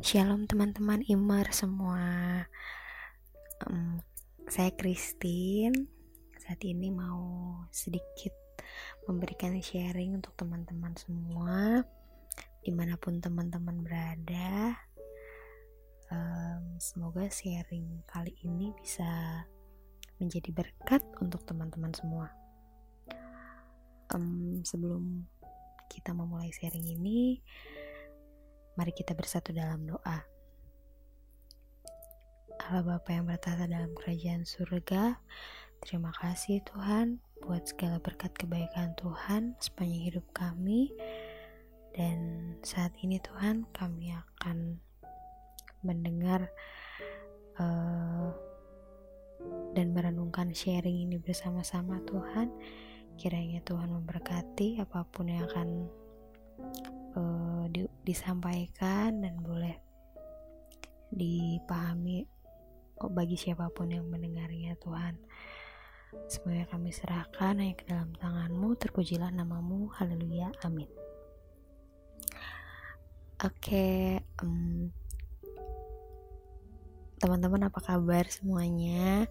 Shalom 0.00 0.48
teman-teman 0.48 1.04
Imer 1.12 1.52
semua. 1.52 2.00
Um, 3.68 4.00
Saya 4.48 4.72
Christine. 4.72 5.76
Saat 6.40 6.64
ini 6.64 6.88
mau 6.88 7.52
sedikit 7.68 8.32
memberikan 9.04 9.52
sharing 9.60 10.16
untuk 10.16 10.32
teman-teman 10.40 10.96
semua 10.96 11.84
Di 12.64 12.72
mana 12.72 12.96
pun 12.96 13.20
teman-teman 13.20 13.84
berada. 13.84 14.72
Um, 16.08 16.80
Semoga 16.80 17.28
sharing 17.28 18.00
kali 18.08 18.32
ini 18.40 18.72
bisa 18.80 19.44
menjadi 20.16 20.48
berkat 20.48 21.04
untuk 21.20 21.44
teman-teman 21.44 21.92
semua. 21.92 22.32
Um, 24.16 24.64
Sebelum 24.64 25.28
kita 25.92 26.16
memulai 26.16 26.48
sharing 26.56 26.88
ini 26.88 27.44
Mari 28.80 28.96
kita 28.96 29.12
bersatu 29.12 29.52
dalam 29.52 29.84
doa. 29.84 30.24
Allah 32.64 32.80
Bapa 32.80 33.12
yang 33.12 33.28
bertata 33.28 33.68
dalam 33.68 33.92
kerajaan 33.92 34.48
surga, 34.48 35.20
terima 35.84 36.08
kasih 36.16 36.64
Tuhan 36.64 37.20
buat 37.44 37.68
segala 37.68 38.00
berkat 38.00 38.32
kebaikan 38.40 38.96
Tuhan 38.96 39.52
sepanjang 39.60 40.00
hidup 40.08 40.24
kami. 40.32 40.96
Dan 41.92 42.56
saat 42.64 42.96
ini 43.04 43.20
Tuhan 43.20 43.68
kami 43.76 44.16
akan 44.16 44.80
mendengar 45.84 46.48
uh, 47.60 48.32
dan 49.76 49.92
merenungkan 49.92 50.56
sharing 50.56 51.04
ini 51.04 51.20
bersama-sama 51.20 52.00
Tuhan. 52.08 52.48
Kiranya 53.20 53.60
Tuhan 53.60 53.92
memberkati 53.92 54.80
apa 54.80 55.04
pun 55.04 55.28
yang 55.28 55.44
akan 55.52 55.68
uh, 57.20 57.29
di, 57.70 57.86
disampaikan 58.04 59.22
dan 59.22 59.38
boleh 59.40 59.74
dipahami 61.10 62.26
oh, 63.02 63.10
bagi 63.10 63.34
siapa 63.34 63.70
pun 63.70 63.90
yang 63.90 64.06
mendengarnya 64.06 64.78
Tuhan. 64.78 65.18
Semuanya 66.26 66.66
kami 66.66 66.90
serahkan 66.90 67.62
hanya 67.62 67.74
ke 67.78 67.86
dalam 67.86 68.10
tanganmu, 68.18 68.74
terpujilah 68.74 69.30
namamu, 69.30 69.94
haleluya, 69.94 70.50
amin. 70.66 70.90
Oke, 73.40 74.18
um, 74.42 74.90
teman-teman 77.22 77.70
apa 77.70 77.78
kabar 77.78 78.26
semuanya? 78.26 79.30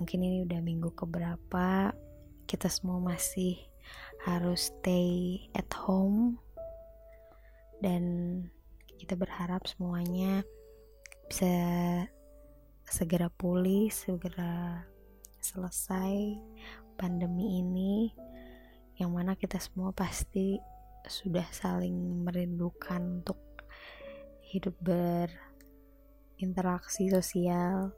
Mungkin 0.00 0.24
ini 0.24 0.38
udah 0.48 0.64
minggu 0.64 0.90
keberapa, 0.96 1.92
kita 2.48 2.72
semua 2.72 2.98
masih 2.98 3.60
harus 4.26 4.72
stay 4.72 5.44
at 5.52 5.68
home 5.76 6.40
dan 7.80 8.04
kita 9.00 9.16
berharap 9.16 9.64
semuanya 9.64 10.44
bisa 11.28 11.48
segera 12.84 13.28
pulih, 13.32 13.88
segera 13.88 14.84
selesai 15.40 16.36
pandemi 17.00 17.64
ini 17.64 18.12
yang 19.00 19.16
mana 19.16 19.32
kita 19.32 19.56
semua 19.56 19.96
pasti 19.96 20.60
sudah 21.08 21.48
saling 21.48 22.28
merindukan 22.28 23.24
untuk 23.24 23.40
hidup 24.44 24.76
berinteraksi 24.84 27.08
sosial 27.08 27.96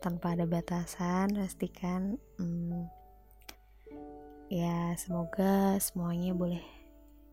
tanpa 0.00 0.32
ada 0.32 0.48
batasan 0.48 1.36
pastikan 1.36 2.16
hmm, 2.40 2.88
ya 4.48 4.96
semoga 4.96 5.76
semuanya 5.76 6.32
boleh 6.32 6.79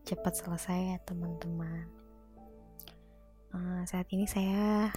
cepat 0.08 0.40
selesai 0.40 0.96
ya 0.96 0.98
teman-teman. 1.04 1.84
Uh, 3.52 3.84
saat 3.84 4.08
ini 4.08 4.24
saya 4.24 4.88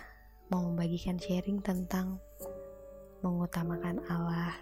mau 0.48 0.64
membagikan 0.72 1.20
sharing 1.20 1.60
tentang 1.60 2.16
mengutamakan 3.20 4.00
Allah. 4.08 4.56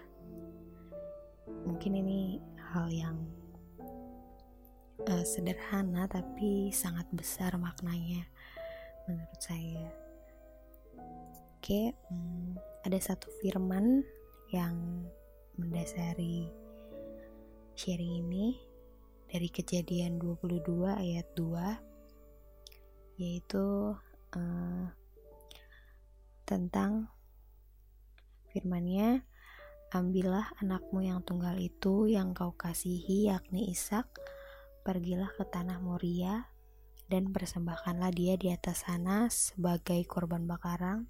Mungkin 1.70 2.02
ini 2.02 2.42
hal 2.58 2.90
yang 2.90 3.30
uh, 5.06 5.22
sederhana 5.22 6.10
tapi 6.10 6.74
sangat 6.74 7.06
besar 7.14 7.54
maknanya 7.62 8.26
menurut 9.06 9.42
saya. 9.46 9.86
Oke 11.62 11.94
hmm, 12.10 12.58
ada 12.90 12.98
satu 12.98 13.30
firman 13.46 14.02
yang 14.50 15.06
mendasari 15.62 16.50
sharing 17.78 18.26
ini 18.26 18.69
dari 19.30 19.48
kejadian 19.54 20.18
22 20.18 20.90
ayat 20.90 21.30
2 21.38 23.22
yaitu 23.22 23.94
uh, 24.34 24.86
tentang 26.50 27.14
firmannya 28.50 29.22
ambillah 29.94 30.50
anakmu 30.62 31.06
yang 31.06 31.22
tunggal 31.22 31.54
itu 31.62 32.10
yang 32.10 32.34
kau 32.34 32.54
kasihi 32.58 33.30
yakni 33.30 33.70
Ishak. 33.70 34.10
Pergilah 34.82 35.30
ke 35.36 35.46
tanah 35.46 35.78
Moria 35.78 36.50
dan 37.12 37.30
persembahkanlah 37.30 38.10
dia 38.16 38.34
di 38.40 38.50
atas 38.50 38.88
sana 38.88 39.30
sebagai 39.30 40.02
korban 40.06 40.50
bakaran 40.50 41.10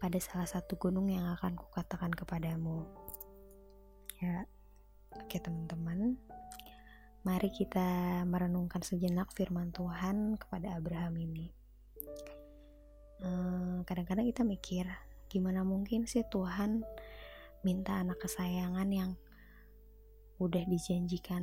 pada 0.00 0.16
salah 0.20 0.48
satu 0.48 0.76
gunung 0.76 1.08
yang 1.08 1.24
akan 1.36 1.56
kukatakan 1.56 2.12
kepadamu. 2.12 2.84
Ya 4.20 4.48
oke 5.12 5.36
teman-teman 5.40 6.16
Mari 7.26 7.50
kita 7.50 8.22
merenungkan 8.22 8.86
sejenak 8.86 9.34
firman 9.34 9.74
Tuhan 9.74 10.38
kepada 10.38 10.78
Abraham 10.78 11.18
ini. 11.18 11.50
Eh, 13.18 13.82
kadang-kadang 13.82 14.30
kita 14.30 14.46
mikir, 14.46 14.86
gimana 15.26 15.66
mungkin 15.66 16.06
sih 16.06 16.22
Tuhan 16.30 16.86
minta 17.66 17.98
anak 17.98 18.22
kesayangan 18.22 18.86
yang 18.94 19.18
udah 20.38 20.62
dijanjikan 20.70 21.42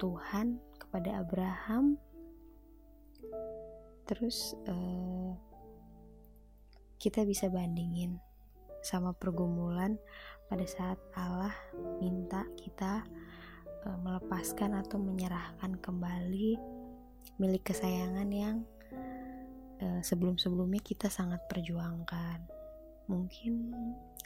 Tuhan 0.00 0.64
kepada 0.80 1.20
Abraham, 1.20 2.00
terus 4.08 4.56
uh, 4.64 5.36
kita 6.96 7.28
bisa 7.28 7.52
bandingin 7.52 8.16
sama 8.80 9.12
pergumulan 9.12 10.00
pada 10.48 10.64
saat 10.64 10.96
Allah 11.12 11.52
minta 12.00 12.46
kita 12.56 13.04
melepaskan 13.86 14.74
atau 14.78 14.98
menyerahkan 14.98 15.78
kembali 15.78 16.58
milik 17.38 17.70
kesayangan 17.70 18.28
yang 18.32 18.56
uh, 19.82 20.00
sebelum-sebelumnya 20.02 20.82
kita 20.82 21.06
sangat 21.06 21.44
perjuangkan. 21.46 22.42
Mungkin 23.08 23.72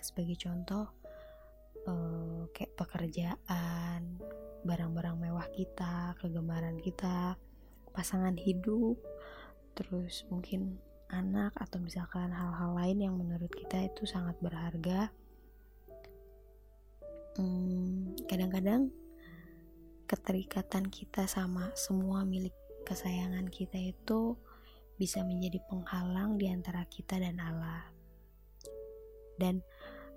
sebagai 0.01 0.35
contoh 0.41 0.91
uh, 1.87 2.49
kayak 2.57 2.75
pekerjaan, 2.75 4.01
barang-barang 4.65 5.17
mewah 5.19 5.49
kita, 5.53 6.17
kegemaran 6.19 6.81
kita, 6.81 7.37
pasangan 7.93 8.35
hidup, 8.41 8.97
terus 9.77 10.25
mungkin 10.33 10.81
anak 11.13 11.53
atau 11.61 11.77
misalkan 11.77 12.33
hal-hal 12.33 12.73
lain 12.73 12.99
yang 13.05 13.15
menurut 13.15 13.53
kita 13.53 13.85
itu 13.85 14.09
sangat 14.09 14.35
berharga. 14.41 15.13
Hmm, 17.37 18.17
kadang-kadang 18.29 18.93
keterikatan 20.13 20.93
kita 20.93 21.25
sama 21.25 21.73
semua 21.73 22.29
milik 22.29 22.53
kesayangan 22.85 23.49
kita 23.49 23.81
itu 23.81 24.37
bisa 25.01 25.25
menjadi 25.25 25.57
penghalang 25.73 26.37
di 26.37 26.53
antara 26.53 26.85
kita 26.85 27.17
dan 27.17 27.41
Allah. 27.41 27.89
Dan 29.41 29.65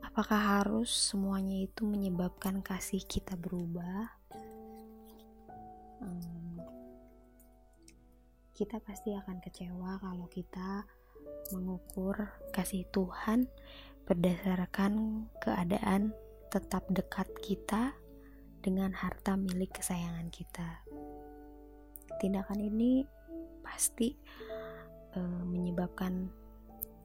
apakah 0.04 0.60
harus 0.60 0.92
semuanya 0.92 1.64
itu 1.64 1.88
menyebabkan 1.88 2.60
kasih 2.60 3.08
kita 3.08 3.40
berubah? 3.40 4.12
Hmm, 6.04 6.60
kita 8.52 8.84
pasti 8.84 9.16
akan 9.16 9.40
kecewa 9.40 10.04
kalau 10.04 10.28
kita 10.28 10.84
mengukur 11.56 12.36
kasih 12.52 12.84
Tuhan 12.92 13.48
berdasarkan 14.04 15.24
keadaan 15.40 16.12
tetap 16.52 16.84
dekat 16.92 17.32
kita 17.40 17.96
dengan 18.66 18.90
harta 18.98 19.38
milik 19.38 19.78
kesayangan 19.78 20.34
kita. 20.34 20.82
Tindakan 22.18 22.58
ini 22.58 23.06
pasti 23.62 24.18
uh, 25.14 25.44
menyebabkan 25.46 26.34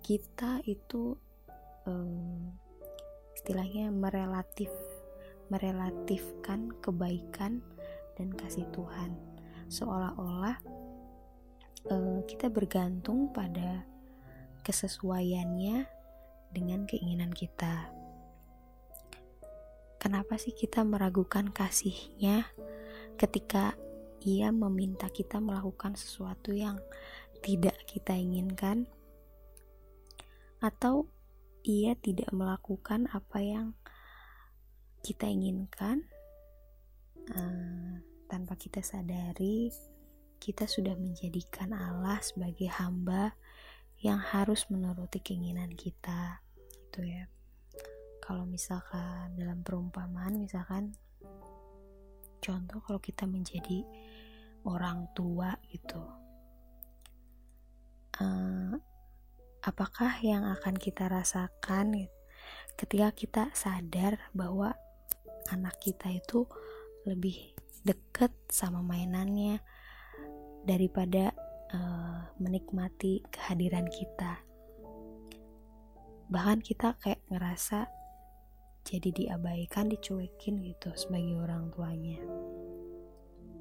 kita 0.01 0.65
itu 0.65 1.13
uh, 1.85 2.41
istilahnya 3.37 3.93
merelatif 3.93 4.73
merelatifkan 5.53 6.73
kebaikan 6.81 7.61
dan 8.17 8.33
kasih 8.33 8.65
Tuhan 8.73 9.19
seolah-olah 9.69 10.57
uh, 11.91 12.19
kita 12.25 12.49
bergantung 12.49 13.29
pada 13.35 13.85
kesesuaiannya 14.63 15.89
dengan 16.55 16.87
keinginan 16.87 17.35
kita 17.35 18.00
Kenapa 20.01 20.41
sih 20.41 20.57
kita 20.57 20.81
meragukan 20.81 21.53
kasihnya 21.53 22.49
ketika 23.21 23.77
ia 24.25 24.49
meminta 24.49 25.13
kita 25.13 25.45
melakukan 25.45 25.93
sesuatu 25.93 26.57
yang 26.57 26.81
tidak 27.45 27.77
kita 27.85 28.17
inginkan? 28.17 28.89
Atau 30.65 31.13
ia 31.61 31.93
tidak 32.01 32.33
melakukan 32.33 33.13
apa 33.13 33.45
yang 33.45 33.77
kita 35.05 35.29
inginkan? 35.29 36.09
Uh, 37.31 38.01
tanpa 38.31 38.57
kita 38.57 38.81
sadari 38.81 39.69
kita 40.41 40.65
sudah 40.65 40.97
menjadikan 40.97 41.77
Allah 41.77 42.17
sebagai 42.25 42.73
hamba 42.73 43.37
yang 44.01 44.17
harus 44.17 44.65
menuruti 44.73 45.21
keinginan 45.21 45.77
kita 45.77 46.41
itu 46.89 47.05
ya 47.05 47.29
kalau 48.23 48.45
misalkan 48.47 49.35
dalam 49.37 49.65
perumpamaan 49.65 50.39
misalkan 50.41 50.95
contoh 52.41 52.81
kalau 52.85 53.01
kita 53.01 53.29
menjadi 53.29 53.85
orang 54.65 55.09
tua 55.17 55.57
gitu 55.73 56.01
uh, 58.21 58.73
apakah 59.65 60.21
yang 60.25 60.45
akan 60.49 60.77
kita 60.77 61.09
rasakan 61.09 62.09
ketika 62.77 63.09
kita 63.13 63.43
sadar 63.53 64.17
bahwa 64.33 64.73
anak 65.53 65.77
kita 65.81 66.09
itu 66.13 66.49
lebih 67.05 67.57
deket 67.85 68.33
sama 68.53 68.85
mainannya 68.85 69.61
daripada 70.65 71.33
uh, 71.73 72.29
menikmati 72.37 73.25
kehadiran 73.33 73.89
kita. 73.89 74.45
Bahkan 76.31 76.61
kita 76.63 76.95
kayak 77.01 77.25
ngerasa 77.33 77.89
jadi 78.85 79.11
diabaikan 79.13 79.93
dicuekin 79.93 80.61
gitu 80.65 80.91
sebagai 80.97 81.41
orang 81.41 81.69
tuanya. 81.75 82.21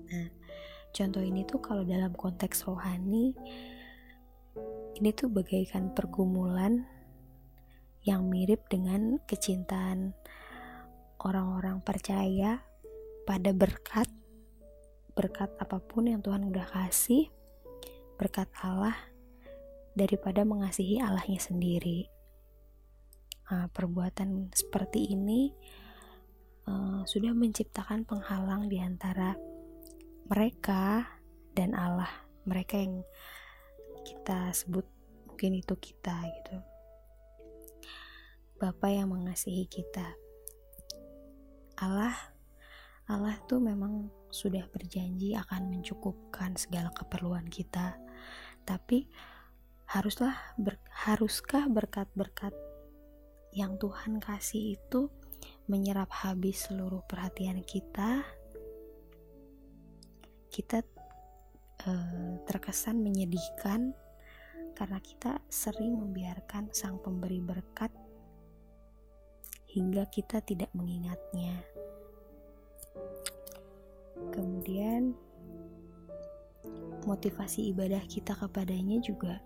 Nah 0.09 0.27
contoh 0.89 1.21
ini 1.21 1.45
tuh 1.45 1.61
kalau 1.61 1.85
dalam 1.85 2.13
konteks 2.17 2.65
rohani 2.65 3.37
ini 4.97 5.09
tuh 5.13 5.29
bagaikan 5.29 5.93
pergumulan 5.93 6.83
yang 8.03 8.25
mirip 8.27 8.65
dengan 8.71 9.21
kecintaan 9.29 10.17
orang-orang 11.21 11.83
percaya 11.83 12.63
pada 13.27 13.51
berkat 13.53 14.07
berkat 15.13 15.51
apa 15.59 15.77
pun 15.83 16.07
yang 16.07 16.23
Tuhan 16.23 16.47
udah 16.47 16.63
kasih 16.63 17.27
berkat 18.15 18.47
Allah 18.63 18.95
daripada 19.93 20.47
mengasihi 20.47 21.03
Allahnya 21.03 21.43
sendiri 21.43 22.07
nah, 23.49 23.67
perbuatan 23.73 24.53
seperti 24.53 25.11
ini 25.11 25.49
uh, 26.69 27.01
sudah 27.03 27.33
menciptakan 27.33 28.05
penghalang 28.05 28.69
di 28.69 28.77
antara 28.77 29.33
mereka 30.29 31.09
dan 31.57 31.73
Allah. 31.73 32.09
Mereka 32.45 32.75
yang 32.77 33.01
kita 34.05 34.53
sebut 34.53 34.85
mungkin 35.25 35.59
itu 35.59 35.73
kita 35.75 36.15
gitu. 36.23 36.57
Bapak 38.61 38.91
yang 38.91 39.09
mengasihi 39.09 39.65
kita. 39.65 40.13
Allah 41.79 42.13
Allah 43.09 43.33
tuh 43.49 43.57
memang 43.57 44.13
sudah 44.29 44.69
berjanji 44.69 45.33
akan 45.33 45.73
mencukupkan 45.73 46.53
segala 46.53 46.93
keperluan 46.93 47.49
kita. 47.49 47.97
Tapi 48.61 49.09
haruslah 49.89 50.37
ber, 50.61 50.77
haruskah 50.93 51.65
berkat-berkat 51.65 52.53
yang 53.53 53.81
Tuhan 53.81 54.21
kasih 54.21 54.77
itu 54.77 55.09
menyerap 55.69 56.09
habis 56.11 56.69
seluruh 56.69 57.01
perhatian 57.05 57.61
kita 57.65 58.25
kita 60.49 60.81
uh, 61.85 62.41
terkesan 62.49 62.99
menyedihkan 62.99 63.93
karena 64.73 64.99
kita 64.99 65.43
sering 65.51 65.99
membiarkan 65.99 66.71
sang 66.73 66.97
pemberi 67.03 67.39
berkat 67.43 67.91
hingga 69.69 70.09
kita 70.09 70.41
tidak 70.41 70.73
mengingatnya. 70.73 71.61
Kemudian 74.33 75.13
motivasi 77.05 77.69
ibadah 77.71 78.01
kita 78.09 78.33
kepadanya 78.35 78.97
juga 78.99 79.39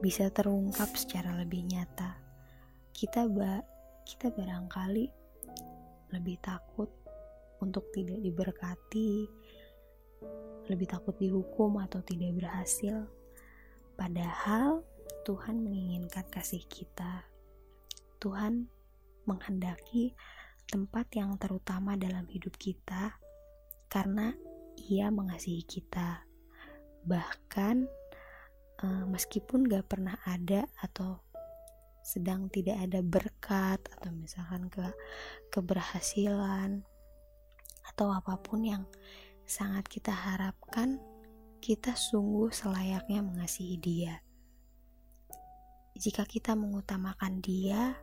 bisa 0.00 0.30
terungkap 0.30 0.90
secara 0.94 1.34
lebih 1.38 1.66
nyata. 1.66 2.31
Kita 3.02 3.26
ba 3.26 3.58
kita 4.06 4.30
barangkali 4.30 5.10
lebih 6.14 6.38
takut 6.38 6.86
untuk 7.58 7.90
tidak 7.90 8.22
diberkati, 8.22 9.26
lebih 10.70 10.86
takut 10.86 11.18
dihukum 11.18 11.82
atau 11.82 11.98
tidak 12.06 12.30
berhasil. 12.38 13.10
Padahal 13.98 14.86
Tuhan 15.26 15.66
menginginkan 15.66 16.30
kasih 16.30 16.62
kita. 16.70 17.26
Tuhan 18.22 18.70
menghendaki 19.26 20.14
tempat 20.70 21.10
yang 21.18 21.34
terutama 21.42 21.98
dalam 21.98 22.30
hidup 22.30 22.54
kita 22.54 23.18
karena 23.90 24.30
Ia 24.78 25.10
mengasihi 25.10 25.66
kita. 25.66 26.22
Bahkan 27.02 27.76
uh, 28.86 29.04
meskipun 29.10 29.66
gak 29.66 29.90
pernah 29.90 30.22
ada 30.22 30.70
atau 30.78 31.31
sedang 32.02 32.50
tidak 32.50 32.82
ada 32.82 33.00
berkat 33.00 33.78
atau 33.98 34.10
misalkan 34.10 34.66
ke 34.66 34.86
keberhasilan 35.54 36.82
atau 37.94 38.10
apa 38.10 38.38
pun 38.42 38.66
yang 38.66 38.84
sangat 39.46 39.86
kita 39.86 40.10
harapkan 40.10 40.98
kita 41.62 41.94
sungguh 41.94 42.50
selayaknya 42.50 43.22
mengasihi 43.22 43.78
Dia. 43.78 44.18
Jika 45.94 46.26
kita 46.26 46.58
mengutamakan 46.58 47.38
Dia, 47.38 47.94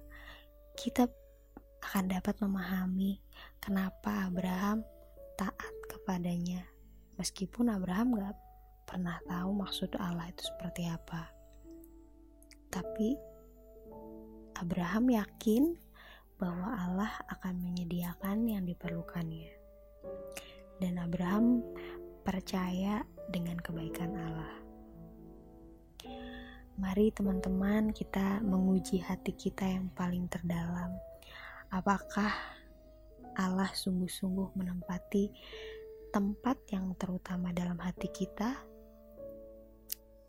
kita 0.80 1.12
akan 1.84 2.06
dapat 2.08 2.40
memahami 2.40 3.20
kenapa 3.60 4.32
Abraham 4.32 4.88
taat 5.36 5.76
kepadanya, 5.92 6.64
meskipun 7.20 7.68
Abraham 7.68 8.16
gak 8.16 8.38
pernah 8.88 9.20
tahu 9.28 9.52
maksud 9.60 9.92
Allah 10.00 10.32
itu 10.32 10.48
seperti 10.48 10.88
apa. 10.88 11.28
Tapi 12.72 13.20
Abraham 14.60 15.08
yakin 15.16 15.80
bahwa 16.36 16.76
Allah 16.76 17.12
akan 17.32 17.64
menyediakan 17.64 18.44
yang 18.44 18.68
diperlukannya 18.68 19.56
dan 20.84 21.00
Abraham 21.00 21.64
percaya 22.28 23.04
dengan 23.32 23.56
kebaikan 23.60 24.12
Allah. 24.16 24.54
Mari 26.80 27.12
teman-teman 27.12 27.92
kita 27.92 28.40
menguji 28.40 29.04
hati 29.04 29.36
kita 29.36 29.68
yang 29.68 29.92
paling 29.96 30.32
terdalam. 30.32 30.96
Apakah 31.72 32.32
Allah 33.36 33.72
sungguh-sungguh 33.76 34.56
menempati 34.56 35.32
tempat 36.12 36.56
yang 36.72 36.96
terutama 36.96 37.52
dalam 37.56 37.80
hati 37.80 38.08
kita? 38.12 38.60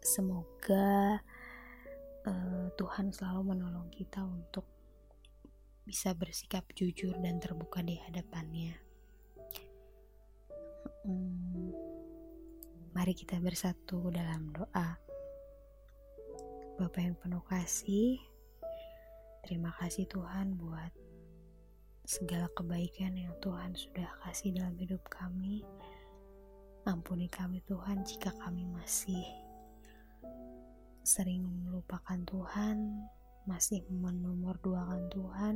Semoga 0.03 1.23
uh, 2.27 2.69
Tuhan 2.77 3.13
selalu 3.15 3.55
menolong 3.57 3.89
kita 3.89 4.21
untuk 4.25 4.67
bisa 5.85 6.13
bersikap 6.15 6.69
jujur 6.77 7.17
dan 7.19 7.41
terbuka 7.41 7.81
di 7.81 7.99
hadapannya. 7.99 8.77
Hmm, 11.03 11.73
mari 12.93 13.17
kita 13.17 13.41
bersatu 13.41 14.13
dalam 14.13 14.53
doa. 14.53 15.01
Bapak 16.77 17.01
yang 17.01 17.17
penuh 17.17 17.45
kasih, 17.45 18.17
terima 19.45 19.73
kasih 19.77 20.09
Tuhan 20.09 20.57
buat 20.57 20.93
segala 22.09 22.49
kebaikan 22.57 23.17
yang 23.17 23.37
Tuhan 23.45 23.77
sudah 23.77 24.09
kasih 24.25 24.57
dalam 24.57 24.77
hidup 24.81 25.05
kami. 25.13 25.65
Ampuni 26.89 27.29
kami 27.29 27.61
Tuhan 27.69 28.07
jika 28.09 28.33
kami 28.41 28.65
masih 28.65 29.50
sering 31.03 31.45
melupakan 31.67 32.21
Tuhan, 32.29 33.09
masih 33.49 33.83
menomor 33.89 34.61
duakan 34.61 35.03
Tuhan. 35.09 35.55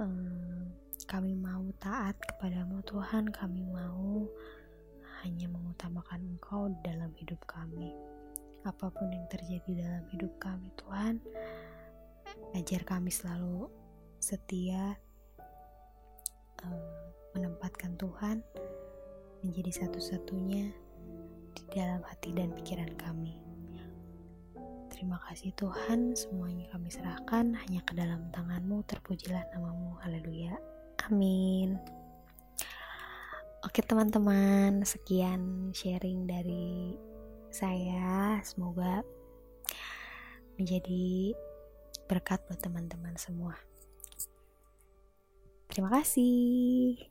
Hmm, 0.00 0.72
kami 1.04 1.36
mau 1.36 1.64
taat 1.80 2.16
kepadamu 2.22 2.80
Tuhan, 2.84 3.32
kami 3.32 3.64
mau 3.68 4.28
hanya 5.20 5.46
mengutamakan 5.52 6.36
Engkau 6.36 6.72
dalam 6.80 7.12
hidup 7.16 7.40
kami. 7.44 7.92
Apa 8.64 8.92
pun 8.92 9.08
yang 9.08 9.24
terjadi 9.32 9.88
dalam 9.88 10.04
hidup 10.12 10.32
kami 10.36 10.68
Tuhan, 10.76 11.20
ajar 12.56 12.84
kami 12.84 13.08
selalu 13.08 13.68
setia 14.20 15.00
uh, 16.64 17.04
menempatkan 17.32 17.96
Tuhan 17.96 18.44
menjadi 19.40 19.84
satu-satunya 19.84 20.68
di 21.56 21.62
dalam 21.72 22.04
hati 22.04 22.36
dan 22.36 22.52
pikiran 22.52 22.92
kami. 23.00 23.49
Terima 25.00 25.16
kasih 25.32 25.56
Tuhan, 25.56 26.12
semuanya 26.12 26.68
kami 26.76 26.92
serahkan 26.92 27.56
hanya 27.56 27.80
ke 27.88 27.96
dalam 27.96 28.28
tanganmu, 28.36 28.84
terpujilah 28.84 29.48
namamu, 29.56 29.96
haleluya. 30.04 30.52
Amin. 31.08 31.80
Oke 33.64 33.80
teman-teman, 33.80 34.84
sekian 34.84 35.72
sharing 35.72 36.28
dari 36.28 37.00
saya 37.48 38.44
semoga 38.44 39.00
menjadi 40.60 41.32
berkat 42.04 42.44
buat 42.44 42.60
teman-teman 42.60 43.16
semua. 43.16 43.56
Terima 45.72 45.88
kasih. 45.96 47.08